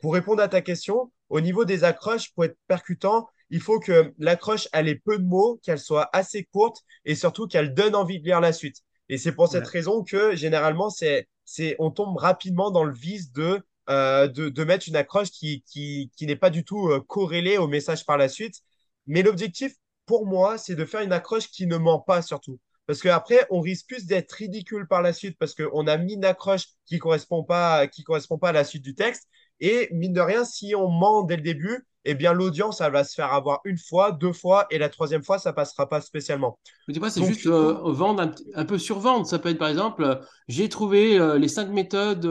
[0.00, 4.12] Pour répondre à ta question, au niveau des accroches, pour être percutant, il faut que
[4.18, 8.18] l'accroche elle ait peu de mots, qu'elle soit assez courte et surtout qu'elle donne envie
[8.18, 8.78] de lire la suite.
[9.08, 13.30] Et c'est pour cette raison que généralement, c'est, c'est, on tombe rapidement dans le vice
[13.30, 17.66] de euh, de, mettre une accroche qui, qui, n'est pas du tout euh, corrélée au
[17.66, 18.62] message par la suite.
[19.06, 19.74] Mais l'objectif,
[20.06, 22.60] pour moi, c'est de faire une accroche qui ne ment pas surtout.
[22.86, 26.24] Parce qu'après, on risque plus d'être ridicule par la suite parce qu'on a mis une
[26.24, 29.28] accroche qui ne correspond, pas, qui correspond pas à la suite du texte.
[29.60, 33.04] Et mine de rien, si on ment dès le début, eh bien l'audience, elle va
[33.04, 36.58] se faire avoir une fois, deux fois, et la troisième fois, ça passera pas spécialement.
[37.00, 39.26] Pas, c'est juste euh, vendre un, peu sur vendre.
[39.26, 40.16] Ça peut être par exemple, euh,
[40.48, 42.28] j'ai trouvé euh, les cinq méthodes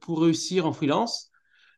[0.00, 1.30] pour réussir en freelance.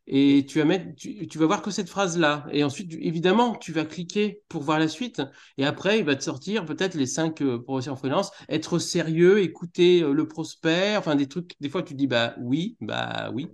[0.09, 2.47] Et tu vas, mettre, tu, vas voir que cette phrase-là.
[2.53, 5.21] Et ensuite, évidemment, tu vas cliquer pour voir la suite.
[5.59, 8.31] Et après, il va te sortir peut-être les cinq pour réussir en freelance.
[8.49, 11.55] Être sérieux, écouter le prospect, enfin des trucs.
[11.59, 13.49] Des fois, tu dis, bah oui, bah oui.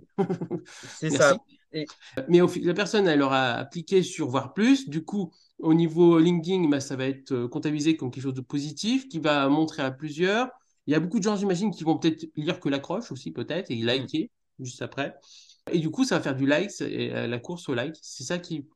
[0.99, 1.37] C'est ça.
[2.27, 4.89] Mais la personne, elle aura appliqué sur voir plus.
[4.89, 8.41] Du coup, au niveau LinkedIn, bah, ça va être euh, comptabilisé comme quelque chose de
[8.41, 10.49] positif qui va montrer à plusieurs.
[10.87, 13.71] Il y a beaucoup de gens, j'imagine, qui vont peut-être lire que l'accroche aussi, peut-être,
[13.71, 15.15] et liker juste après.
[15.71, 17.95] Et du coup, ça va faire du like, et euh, la course au like.
[18.01, 18.67] C'est ça qui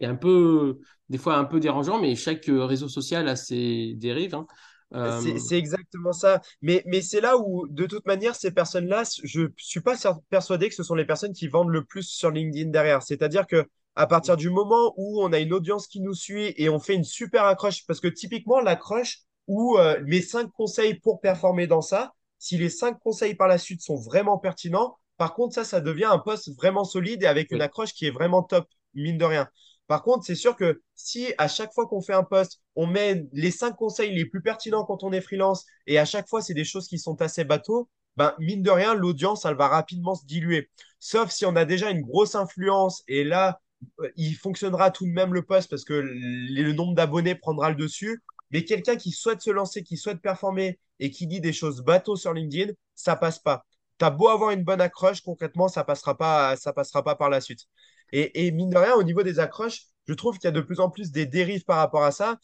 [0.00, 3.94] est un peu, des fois, un peu dérangeant, mais chaque euh, réseau social a ses
[3.96, 4.34] dérives.
[4.34, 4.46] Hein.
[4.94, 6.40] Euh, c'est exactement ça.
[6.60, 9.94] Mais, mais c'est là où, de toute manière, ces personnes-là, je ne suis pas
[10.30, 13.02] persuadé que ce sont les personnes qui vendent le plus sur LinkedIn derrière.
[13.02, 16.68] C'est-à-dire que à partir du moment où on a une audience qui nous suit et
[16.68, 21.20] on fait une super accroche, parce que typiquement, l'accroche ou euh, mes cinq conseils pour
[21.20, 25.54] performer dans ça, si les cinq conseils par la suite sont vraiment pertinents, par contre,
[25.54, 28.66] ça, ça devient un poste vraiment solide et avec une accroche qui est vraiment top,
[28.94, 29.48] mine de rien.
[29.86, 33.26] Par contre, c'est sûr que si à chaque fois qu'on fait un post, on met
[33.32, 36.54] les cinq conseils les plus pertinents quand on est freelance et à chaque fois, c'est
[36.54, 40.24] des choses qui sont assez bateaux, ben, mine de rien, l'audience, elle va rapidement se
[40.26, 40.70] diluer.
[40.98, 43.60] Sauf si on a déjà une grosse influence et là,
[44.00, 47.76] euh, il fonctionnera tout de même le post parce que le nombre d'abonnés prendra le
[47.76, 48.22] dessus.
[48.50, 52.16] Mais quelqu'un qui souhaite se lancer, qui souhaite performer et qui dit des choses bateaux
[52.16, 53.64] sur LinkedIn, ça passe pas.
[53.98, 57.30] Tu as beau avoir une bonne accroche, concrètement, ça passera pas, ça passera pas par
[57.30, 57.66] la suite.
[58.12, 60.80] Et, mine de rien, au niveau des accroches, je trouve qu'il y a de plus
[60.80, 62.38] en plus des dérives par rapport à ça.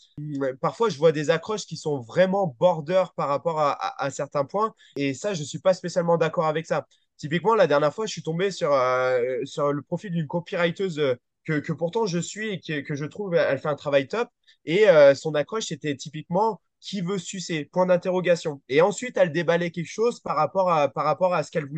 [0.61, 4.75] Parfois, je vois des accroches qui sont vraiment border par rapport à, certains points.
[4.97, 6.87] Et ça, je ne suis pas spécialement d'accord avec ça.
[7.17, 11.17] Typiquement, la dernière fois, je suis tombé sur, euh, sur le profil d'une copywriteuse euh,
[11.45, 14.29] que, que, pourtant je suis et que, que, je trouve, elle fait un travail top.
[14.65, 17.65] Et euh, son accroche, c'était typiquement qui veut sucer?
[17.65, 18.63] Point d'interrogation.
[18.69, 21.69] Et ensuite, elle déballait quelque chose par rapport à, par rapport à ce qu'elle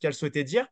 [0.00, 0.66] qu'elle souhaitait dire.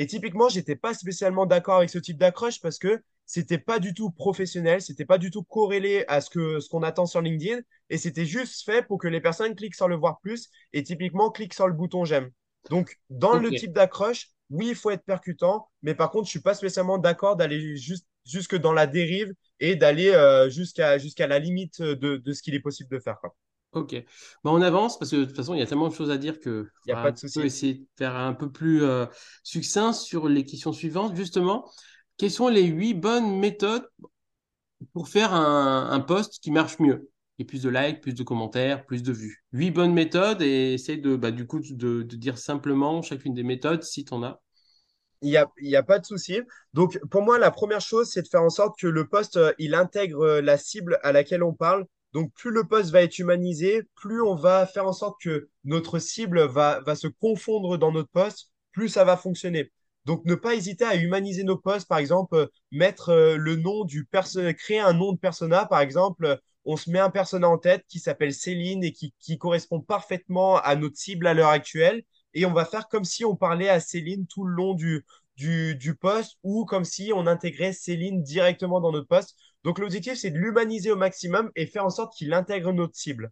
[0.00, 3.94] Et typiquement, j'étais pas spécialement d'accord avec ce type d'accroche parce que c'était pas du
[3.94, 7.60] tout professionnel, c'était pas du tout corrélé à ce que ce qu'on attend sur LinkedIn
[7.90, 11.30] et c'était juste fait pour que les personnes cliquent sur le voir plus et typiquement
[11.30, 12.30] cliquent sur le bouton j'aime.
[12.70, 16.40] Donc dans le type d'accroche, oui, il faut être percutant, mais par contre, je suis
[16.40, 21.38] pas spécialement d'accord d'aller juste jusque dans la dérive et d'aller euh, jusqu'à jusqu'à la
[21.38, 23.18] limite de, de ce qu'il est possible de faire.
[23.20, 23.36] Quoi.
[23.72, 23.94] Ok.
[24.42, 26.18] Bah, on avance parce que de toute façon, il y a tellement de choses à
[26.18, 27.40] dire que Il n'y a pas de souci.
[27.44, 29.06] essayer de faire un peu plus euh,
[29.44, 31.14] succinct sur les questions suivantes.
[31.16, 31.70] Justement,
[32.16, 33.86] quelles sont les huit bonnes méthodes
[34.92, 37.10] pour faire un, un post qui marche mieux?
[37.38, 39.42] Et plus de likes, plus de commentaires, plus de vues.
[39.52, 43.42] Huit bonnes méthodes et essaye de, bah, du coup, de, de dire simplement chacune des
[43.44, 44.42] méthodes si tu en as.
[45.22, 46.40] Il n'y a, il y a pas de souci.
[46.74, 49.52] Donc, pour moi, la première chose, c'est de faire en sorte que le poste, euh,
[49.58, 51.86] il intègre euh, la cible à laquelle on parle.
[52.12, 55.98] Donc, plus le poste va être humanisé, plus on va faire en sorte que notre
[55.98, 59.70] cible va, va se confondre dans notre poste, plus ça va fonctionner.
[60.06, 61.86] Donc, ne pas hésiter à humaniser nos posts.
[61.88, 64.08] Par exemple, euh, mettre euh, le nom du
[64.56, 65.66] créer un nom de persona.
[65.66, 69.14] Par exemple, euh, on se met un persona en tête qui s'appelle Céline et qui,
[69.18, 72.02] qui correspond parfaitement à notre cible à l'heure actuelle.
[72.34, 75.04] Et on va faire comme si on parlait à Céline tout le long du,
[75.36, 79.36] du, du poste ou comme si on intégrait Céline directement dans notre poste.
[79.64, 83.30] Donc l'objectif, c'est de l'humaniser au maximum et faire en sorte qu'il intègre notre cible.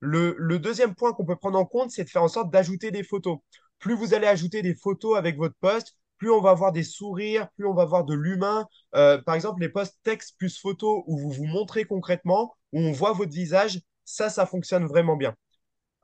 [0.00, 3.04] Le, deuxième point qu'on peut prendre en compte, c'est de faire en sorte d'ajouter des
[3.04, 3.38] photos.
[3.78, 7.48] Plus vous allez ajouter des photos avec votre poste, plus on va voir des sourires,
[7.56, 8.66] plus on va voir de l'humain.
[8.94, 12.92] Euh, par exemple, les posts texte plus photo où vous vous montrez concrètement, où on
[12.92, 15.34] voit votre visage, ça, ça fonctionne vraiment bien.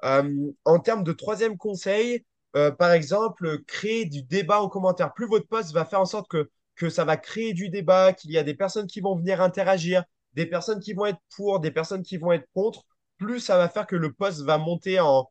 [0.05, 2.25] Euh, en termes de troisième conseil,
[2.57, 5.13] euh, par exemple, créer du débat en commentaire.
[5.13, 8.31] Plus votre post va faire en sorte que, que ça va créer du débat, qu'il
[8.31, 11.73] y a des personnes qui vont venir interagir, des personnes qui vont être pour, des
[11.73, 12.85] personnes qui vont être contre,
[13.19, 15.29] plus ça va faire que le post va monter en,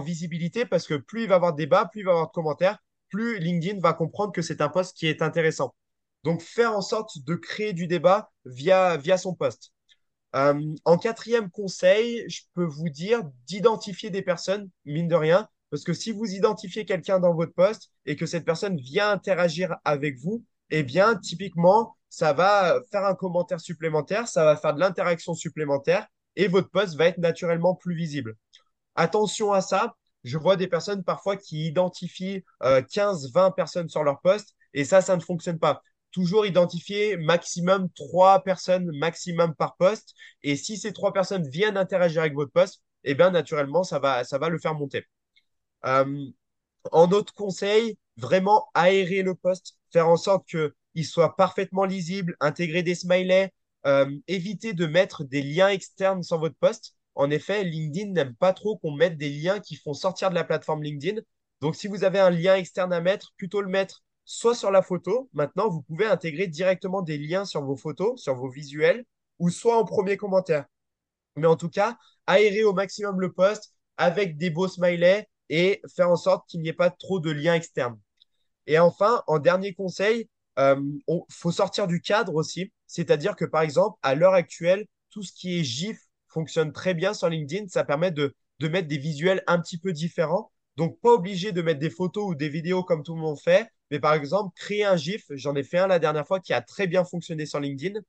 [0.00, 2.28] visibilité parce que plus il va y avoir de débat, plus il va y avoir
[2.28, 2.78] de commentaires,
[3.08, 5.74] plus LinkedIn va comprendre que c'est un post qui est intéressant.
[6.22, 9.72] Donc, faire en sorte de créer du débat via, son post.
[10.36, 15.84] Euh, en quatrième conseil, je peux vous dire d'identifier des personnes, mine de rien, parce
[15.84, 20.18] que si vous identifiez quelqu'un dans votre poste et que cette personne vient interagir avec
[20.18, 25.34] vous, eh bien, typiquement, ça va faire un commentaire supplémentaire, ça va faire de l'interaction
[25.34, 26.06] supplémentaire
[26.36, 28.36] et votre poste va être naturellement plus visible.
[28.96, 29.94] Attention à ça.
[30.24, 35.00] Je vois des personnes parfois qui identifient euh, 15-20 personnes sur leur poste et ça,
[35.00, 35.82] ça ne fonctionne pas.
[36.10, 40.14] Toujours identifier maximum trois personnes maximum par poste.
[40.42, 44.24] Et si ces trois personnes viennent interagir avec votre poste, eh bien, naturellement, ça va,
[44.24, 45.06] ça va le faire monter.
[45.86, 46.26] Euh,
[46.92, 52.82] en autre conseil, vraiment aérer le poste, faire en sorte qu'il soit parfaitement lisible, intégrer
[52.82, 53.50] des smileys,
[53.86, 56.94] euh, éviter de mettre des liens externes sur votre poste.
[57.14, 60.44] En effet, LinkedIn n'aime pas trop qu'on mette des liens qui font sortir de la
[60.44, 61.20] plateforme LinkedIn.
[61.60, 64.82] Donc, si vous avez un lien externe à mettre, plutôt le mettre soit sur la
[64.82, 65.28] photo.
[65.32, 69.04] Maintenant, vous pouvez intégrer directement des liens sur vos photos, sur vos visuels,
[69.38, 70.66] ou soit en premier commentaire.
[71.36, 76.10] Mais en tout cas, aérer au maximum le poste avec des beaux smileys et faire
[76.10, 77.98] en sorte qu'il n'y ait pas trop de liens externes.
[78.66, 82.72] Et enfin, en dernier conseil, euh, on- faut sortir du cadre aussi.
[82.86, 87.14] C'est-à-dire que, par exemple, à l'heure actuelle, tout ce qui est GIF fonctionne très bien
[87.14, 87.68] sur LinkedIn.
[87.68, 90.52] Ça permet de, de mettre des visuels un petit peu différents.
[90.76, 93.68] Donc, pas obligé de mettre des photos ou des vidéos comme tout le monde fait.
[93.90, 96.60] Mais par exemple, créer un GIF, j'en ai fait un la dernière fois qui a
[96.62, 98.00] très bien fonctionné sur LinkedIn.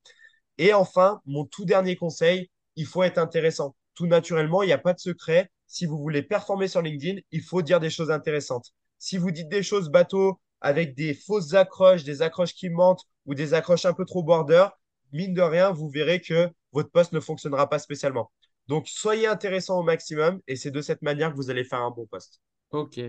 [0.58, 3.76] Et enfin, mon tout dernier conseil, il faut être intéressant.
[3.96, 5.52] Tout naturellement, il n'y a pas de secret.
[5.72, 8.74] Si vous voulez performer sur LinkedIn, il faut dire des choses intéressantes.
[8.98, 13.36] Si vous dites des choses bateau avec des fausses accroches, des accroches qui mentent ou
[13.36, 14.68] des accroches un peu trop border,
[15.14, 18.34] mine de rien, vous verrez que votre poste ne fonctionnera pas spécialement.
[18.68, 21.92] Donc, soyez intéressant au maximum et c'est de cette manière que vous allez faire un
[21.92, 22.42] bon poste.
[22.72, 23.00] Ok.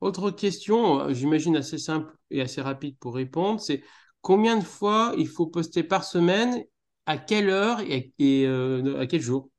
[0.00, 3.84] Autre question, euh, j'imagine assez simple et assez rapide pour répondre, c'est
[4.22, 6.64] combien de fois il faut poster par semaine,
[7.06, 8.12] à quelle heure et,
[8.44, 9.51] euh, à quel jour?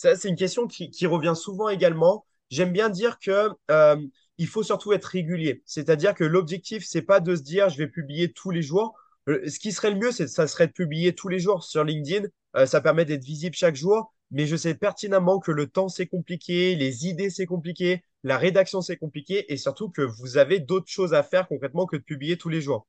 [0.00, 2.24] C'est une question qui, qui revient souvent également.
[2.50, 3.96] J'aime bien dire que euh,
[4.38, 5.62] il faut surtout être régulier.
[5.66, 8.96] C'est-à-dire que l'objectif, c'est pas de se dire je vais publier tous les jours.
[9.28, 11.82] Euh, Ce qui serait le mieux, c'est ça serait de publier tous les jours sur
[11.82, 12.28] LinkedIn.
[12.56, 14.14] Euh, ça permet d'être visible chaque jour.
[14.30, 18.82] Mais je sais pertinemment que le temps, c'est compliqué, les idées, c'est compliqué, la rédaction,
[18.82, 22.36] c'est compliqué, et surtout que vous avez d'autres choses à faire concrètement que de publier
[22.36, 22.86] tous les jours.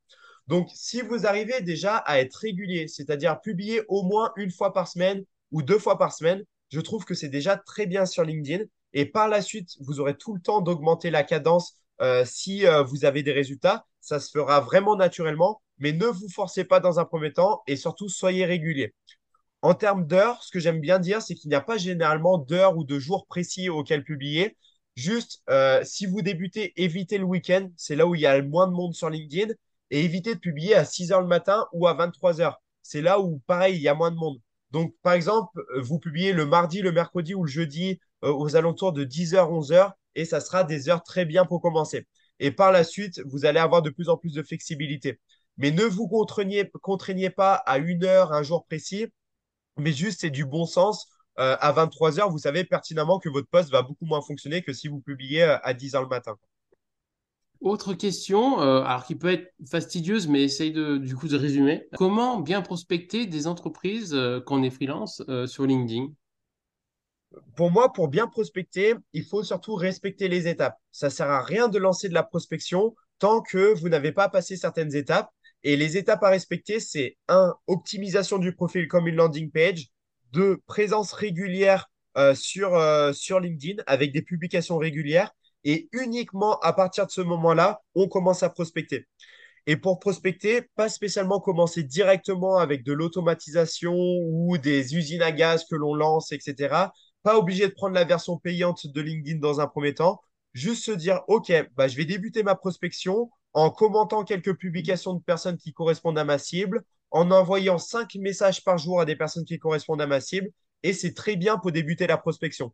[0.48, 4.88] Donc, si vous arrivez déjà à être régulier, c'est-à-dire publier au moins une fois par
[4.90, 8.64] semaine ou deux fois par semaine, je trouve que c'est déjà très bien sur LinkedIn.
[8.94, 12.84] Et par la suite, vous aurez tout le temps d'augmenter la cadence euh, si euh,
[12.84, 13.86] vous avez des résultats.
[14.02, 17.76] Ça se fera vraiment naturellement, mais ne vous forcez pas dans un premier temps et
[17.76, 18.94] surtout soyez régulier.
[19.62, 22.78] En termes d'heures, ce que j'aime bien dire, c'est qu'il n'y a pas généralement d'heures
[22.78, 24.58] ou de jours précis auxquels publier.
[24.96, 27.70] Juste, euh, si vous débutez, évitez le week-end.
[27.78, 29.54] C'est là où il y a le moins de monde sur LinkedIn.
[29.92, 32.62] Et évitez de publier à 6 heures le matin ou à 23 heures.
[32.82, 34.40] C'est là où, pareil, il y a moins de monde.
[34.72, 38.56] Donc, par exemple, euh, vous publiez le mardi, le mercredi ou le jeudi euh, aux
[38.56, 39.94] alentours de 10h, 11h.
[40.16, 42.08] Et ça sera des heures très bien pour commencer.
[42.40, 45.20] Et par la suite, vous allez avoir de plus en plus de flexibilité.
[45.58, 49.08] Mais ne vous contraignez, pas à une heure, un jour précis
[49.78, 51.08] mais juste c'est du bon sens.
[51.40, 54.74] euh, à 23 heures, vous savez pertinemment que votre poste va beaucoup moins fonctionner que
[54.74, 56.36] si vous publiez euh, à 10 heures le matin.
[57.62, 61.88] Autre question, euh, alors qui peut être fastidieuse, mais essaye de, du coup de résumer.
[61.98, 66.08] Comment bien prospecter des entreprises quand on est freelance sur LinkedIn?
[67.56, 70.78] Pour moi, pour bien prospecter, il faut surtout respecter les étapes.
[70.92, 74.56] Ça sert à rien de lancer de la prospection tant que vous n'avez pas passé
[74.58, 75.30] certaines étapes.
[75.64, 77.54] Et les étapes à respecter, c'est 1.
[77.68, 79.90] Optimisation du profil comme une landing page.
[80.32, 80.58] 2.
[80.66, 85.32] Présence régulière euh, sur, euh, sur LinkedIn avec des publications régulières.
[85.64, 89.06] Et uniquement à partir de ce moment-là, on commence à prospecter.
[89.68, 95.66] Et pour prospecter, pas spécialement commencer directement avec de l'automatisation ou des usines à gaz
[95.70, 96.92] que l'on lance, etc.
[97.24, 100.22] Pas obligé de prendre la version payante de LinkedIn dans un premier temps.
[100.54, 105.22] Juste se dire, OK, bah, je vais débuter ma prospection en commentant quelques publications de
[105.22, 109.46] personnes qui correspondent à ma cible, en envoyant cinq messages par jour à des personnes
[109.46, 110.50] qui correspondent à ma cible.
[110.84, 112.74] Et c'est très bien pour débuter la prospection.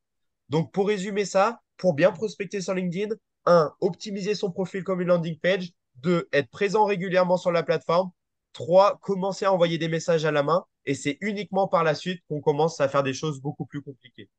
[0.50, 3.74] Donc, pour résumer ça, pour bien prospecter sur LinkedIn, 1.
[3.82, 5.72] Optimiser son profil comme une landing page.
[6.02, 6.28] 2.
[6.34, 8.12] Être présent régulièrement sur la plateforme.
[8.54, 9.00] 3.
[9.02, 10.64] Commencer à envoyer des messages à la main.
[10.86, 14.30] Et c'est uniquement par la suite qu'on commence à faire des choses beaucoup plus compliquées.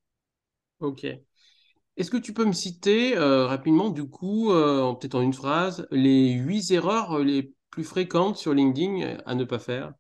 [0.80, 1.06] Ok.
[1.96, 5.86] Est-ce que tu peux me citer euh, rapidement, du coup, euh, peut-être en une phrase,
[5.90, 9.92] les huit erreurs les plus fréquentes sur LinkedIn à ne pas faire?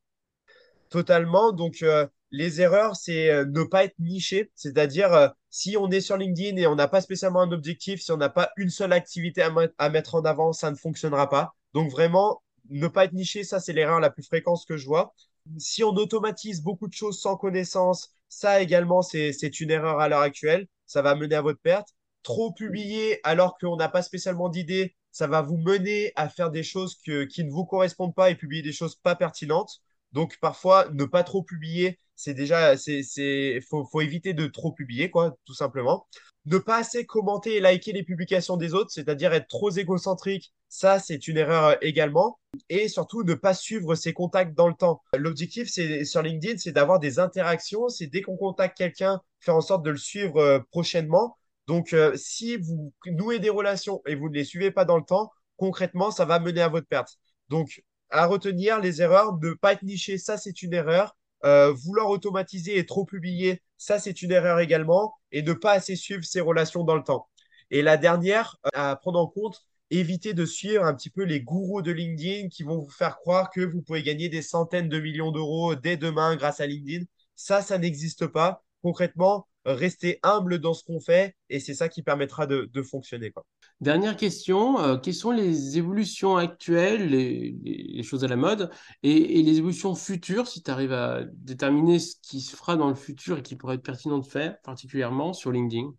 [0.90, 1.52] Totalement.
[1.52, 4.50] Donc, euh, les erreurs, c'est ne pas être niché.
[4.54, 8.16] C'est-à-dire, si on est sur LinkedIn et on n'a pas spécialement un objectif, si on
[8.16, 11.54] n'a pas une seule activité à, mettre en avant, ça ne fonctionnera pas.
[11.74, 15.14] Donc, vraiment, ne pas être niché, ça, c'est l'erreur la plus fréquente que je vois.
[15.58, 20.20] Si on automatise beaucoup de choses sans connaissance, ça également, c'est une erreur à l'heure
[20.20, 21.94] actuelle ça va mener à votre perte.
[22.22, 26.62] Trop publier alors qu'on n'a pas spécialement d'idées, ça va vous mener à faire des
[26.62, 29.82] choses qui ne vous correspondent pas et publier des choses pas pertinentes.
[30.16, 35.10] Donc parfois, ne pas trop publier, c'est déjà, c'est, faut, faut éviter de trop publier,
[35.10, 36.06] quoi, tout simplement.
[36.46, 41.00] Ne pas assez commenter et liker les publications des autres, c'est-à-dire être trop égocentrique, ça,
[41.00, 42.38] c'est une erreur également.
[42.70, 45.02] Et surtout, ne pas suivre ses contacts dans le temps.
[45.14, 47.90] L'objectif, c'est sur LinkedIn, c'est d'avoir des interactions.
[47.90, 51.36] C'est dès qu'on contacte quelqu'un, faire en sorte de le suivre euh, prochainement.
[51.66, 55.04] Donc, euh, si vous nouez des relations et vous ne les suivez pas dans le
[55.04, 57.18] temps, concrètement, ça va mener à votre perte.
[57.50, 61.16] Donc, à retenir les erreurs, ne pas être niché, ça, c'est une erreur.
[61.44, 65.14] Euh, vouloir automatiser et trop publier, ça, c'est une erreur également.
[65.32, 67.28] Et ne pas assez suivre ses relations dans le temps.
[67.70, 71.82] Et la dernière à prendre en compte, évitez de suivre un petit peu les gourous
[71.82, 75.32] de LinkedIn qui vont vous faire croire que vous pouvez gagner des centaines de millions
[75.32, 77.04] d'euros dès demain grâce à LinkedIn.
[77.34, 78.64] Ça, ça n'existe pas.
[78.82, 83.30] Concrètement, restez humble dans ce qu'on fait et c'est ça qui permettra de, fonctionner.
[83.30, 83.44] Quoi.
[83.82, 88.70] Dernière question, euh, quelles sont les évolutions actuelles, les, choses à la mode
[89.02, 92.94] et, les évolutions futures, si tu arrives à déterminer ce qui se fera dans le
[92.94, 95.92] futur et qui pourrait être pertinent de faire, particulièrement sur LinkedIn?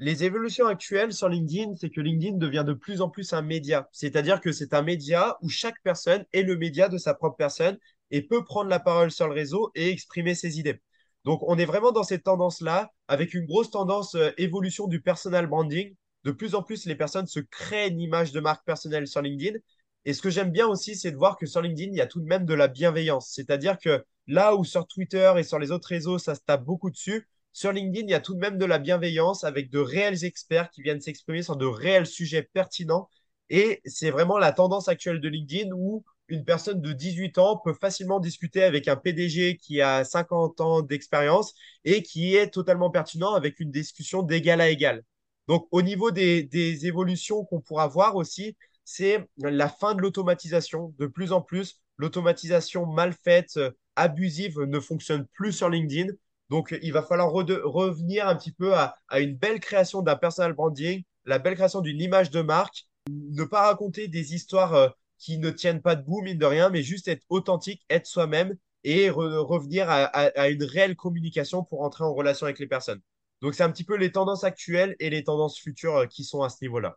[0.00, 3.88] Les évolutions actuelles sur LinkedIn, c'est que LinkedIn devient de plus en plus un média.
[3.92, 7.78] C'est-à-dire que c'est un média où chaque personne est le média de sa propre personne
[8.10, 10.80] et peut prendre la parole sur le réseau et exprimer ses idées.
[11.24, 15.46] Donc, on est vraiment dans cette tendance-là, avec une grosse tendance euh, évolution du personal
[15.46, 15.94] branding.
[16.24, 19.58] De plus en plus, les personnes se créent une image de marque personnelle sur LinkedIn.
[20.06, 22.06] Et ce que j'aime bien aussi, c'est de voir que sur LinkedIn, il y a
[22.06, 23.30] tout de même de la bienveillance.
[23.32, 26.90] C'est-à-dire que là où sur Twitter et sur les autres réseaux, ça se tape beaucoup
[26.90, 30.24] dessus, sur LinkedIn, il y a tout de même de la bienveillance avec de réels
[30.24, 33.08] experts qui viennent s'exprimer sur de réels sujets pertinents.
[33.48, 37.74] Et c'est vraiment la tendance actuelle de LinkedIn où une personne de 18 ans peut
[37.74, 43.34] facilement discuter avec un PDG qui a 50 ans d'expérience et qui est totalement pertinent
[43.34, 45.04] avec une discussion d'égal à égal.
[45.48, 50.94] Donc, au niveau des, évolutions qu'on pourra voir aussi, c'est la fin de l'automatisation.
[50.98, 53.58] De plus en plus, l'automatisation mal faite,
[53.96, 56.12] abusive, ne fonctionne plus sur LinkedIn.
[56.50, 61.02] Donc, il va falloir revenir un petit peu à, une belle création d'un personal branding,
[61.24, 65.50] la belle création d'une image de marque, ne pas raconter des histoires euh, qui ne
[65.50, 70.48] tiennent pas debout, mine de rien, mais juste être authentique, être soi-même et revenir à,
[70.50, 73.00] une réelle communication pour entrer en relation avec les personnes.
[73.40, 76.42] Donc, c'est un petit peu les tendances actuelles et les tendances futures euh, qui sont
[76.42, 76.96] à ce niveau-là.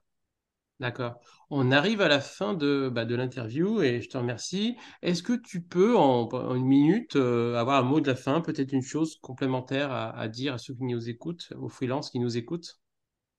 [0.79, 1.19] D'accord.
[1.49, 4.77] On arrive à la fin de, bah, de l'interview et je te remercie.
[5.01, 8.73] Est-ce que tu peux, en, une minute, euh, avoir un mot de la fin, peut-être
[8.73, 12.79] une chose complémentaire à, dire à ceux qui nous écoutent, aux freelances qui nous écoutent?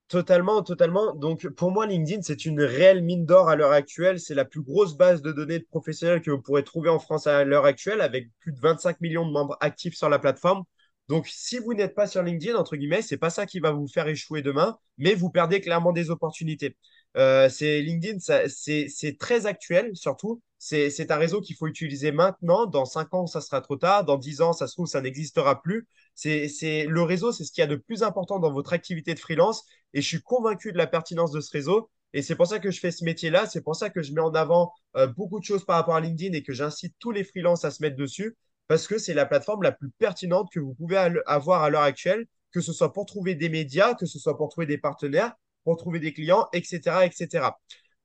[0.09, 1.14] Totalement, totalement.
[1.14, 4.18] Donc, pour moi, LinkedIn, c'est une réelle mine d'or à l'heure actuelle.
[4.18, 7.26] C'est la plus grosse base de données de professionnels que vous pourrez trouver en France
[7.28, 10.64] à l'heure actuelle, avec plus de 25 millions de membres actifs sur la plateforme.
[11.09, 13.88] Donc, si vous n'êtes pas sur LinkedIn, entre guillemets, c'est pas ça qui va vous
[13.88, 16.76] faire échouer demain, mais vous perdez clairement des opportunités.
[17.16, 20.42] Euh, c'est LinkedIn, c'est très actuel surtout.
[20.59, 22.66] c'est un réseau qu'il faut utiliser maintenant.
[22.66, 24.04] Dans 5 ans, ça sera trop tard.
[24.04, 25.88] Dans 10 ans, ça se trouve, ça n'existera plus.
[26.14, 29.20] C'est, le réseau, c'est ce qu'il y a de plus important dans votre activité de
[29.20, 29.64] freelance.
[29.94, 31.90] Et je suis convaincu de la pertinence de ce réseau.
[32.12, 33.46] Et c'est pour ça que je fais ce métier-là.
[33.46, 36.00] C'est pour ça que je mets en avant euh, beaucoup de choses par rapport à
[36.00, 38.36] LinkedIn et que j'incite tous les freelances à se mettre dessus
[38.69, 40.97] parce que c'est la plateforme la plus pertinente que vous pouvez
[41.27, 44.49] avoir à l'heure actuelle, que ce soit pour trouver des médias, que ce soit pour
[44.51, 45.33] trouver des partenaires,
[45.64, 47.05] pour trouver des clients, etc.
[47.05, 47.51] etc.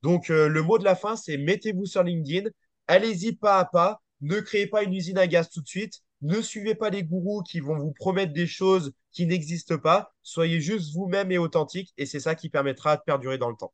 [0.01, 2.49] Donc, euh, le mot de la fin, c'est mettez-vous sur LinkedIn,
[2.87, 6.41] allez-y pas à pas, ne créez pas une usine à gaz tout de suite, ne
[6.41, 10.93] suivez pas les gourous qui vont vous promettre des choses qui n'existent pas, soyez juste
[10.93, 13.73] vous-même et authentique, et c'est ça qui permettra de perdurer dans le temps.